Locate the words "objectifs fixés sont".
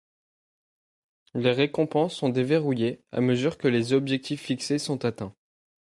3.93-5.05